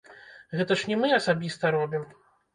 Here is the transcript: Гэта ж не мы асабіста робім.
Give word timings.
Гэта 0.59 0.77
ж 0.83 0.89
не 0.93 0.97
мы 1.03 1.13
асабіста 1.19 1.73
робім. 1.79 2.11